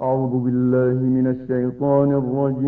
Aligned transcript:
أعوذ 0.00 0.44
بالله 0.44 0.94
من 1.00 1.26
الشيطان 1.26 2.12
الرجيم. 2.12 2.66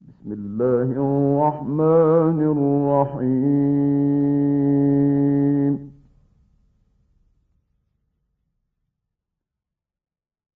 بسم 0.00 0.32
الله 0.32 0.88
الرحمن 1.06 2.38
الرحيم. 2.54 3.52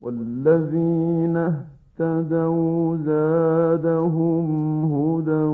والذين 0.00 1.36
اهتدوا 2.00 2.96
زادهم 2.96 4.46
هدى 4.92 5.44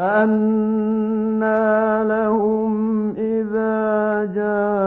فأنى 0.00 1.64
لهم 2.04 2.72
إذا 3.16 4.24
جاءتهم 4.34 4.86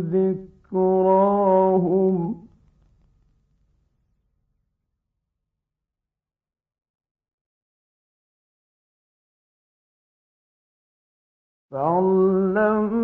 ذكراهم 0.00 1.34
فاعلم 11.70 13.03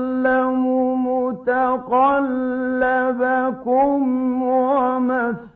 متقلبكم 2.81 3.41
ومثواكم 4.43 5.51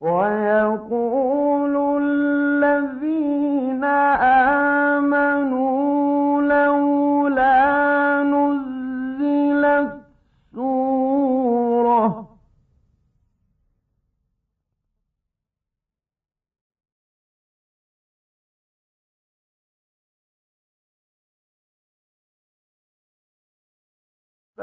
ويقول 0.00 1.23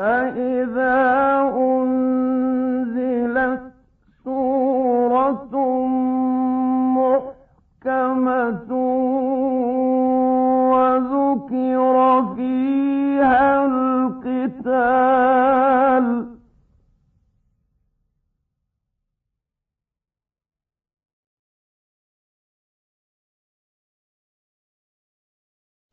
فإذا 0.02 1.21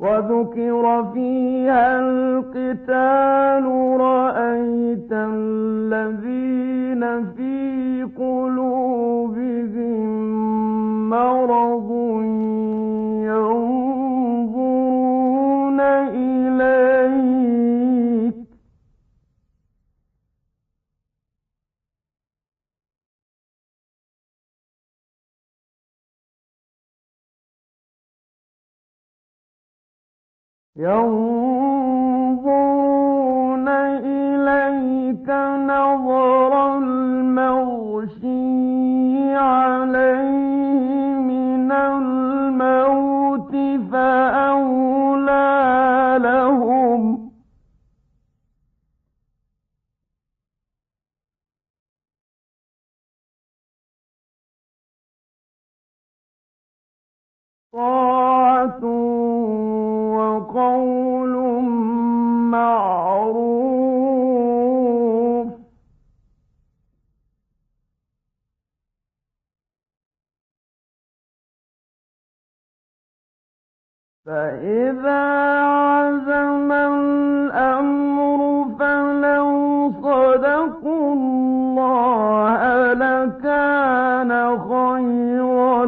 وذكر 0.00 1.04
فيها 1.14 2.00
القتال 2.00 3.64
رأيت 4.00 5.12
الذين 5.12 7.02
في 7.34 8.06
قلوبهم 8.18 10.08
مرض 11.10 11.97
ينظرون 30.78 31.47
فإذا 74.28 75.24
عزم 75.60 76.72
الأمر 76.72 78.40
فلو 78.78 79.92
الله 81.12 82.92
لكان 82.92 84.58
خيرا 84.58 85.84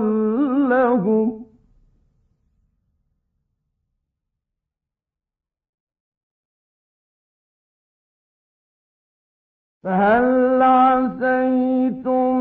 فهل 9.84 10.62
عسيتم 10.62 12.36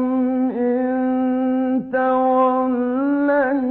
إن 0.57 1.89
توليتم 1.93 3.68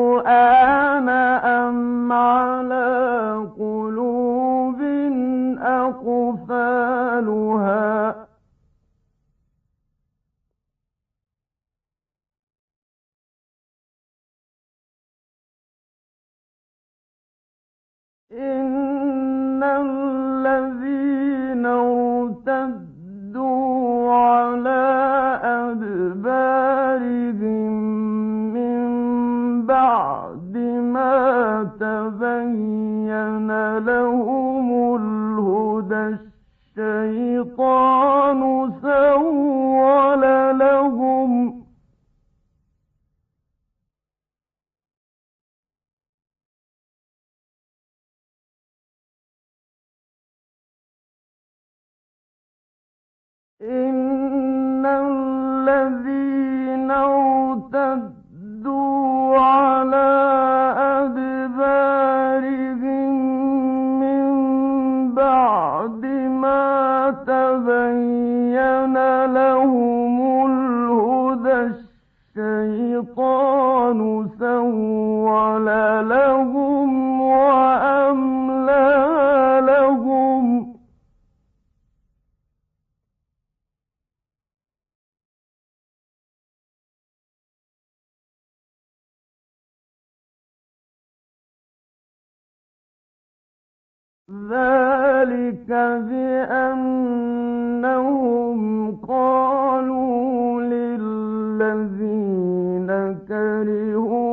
بعد 30.57 30.81
ما 30.81 31.63
تبين 31.79 33.49
لهم 33.77 34.95
الهدى 34.95 36.17
الشيطان 36.77 38.41
سول 38.81 40.23
لهم. 40.59 41.63
إن 53.61 54.06
ما 67.07 67.13
تبين 67.23 68.97
لهم 69.25 70.15
الهدى 70.45 71.75
الشيطان 72.35 73.99
سول 74.39 75.65
لهم 76.09 77.21
وأملى 77.21 78.89
لهم. 79.65 80.77
ذلك 94.49 94.86
بأنهم 97.77 98.57
قالوا 99.07 100.61
للذين 100.61 102.07
كرهوا 103.27 104.26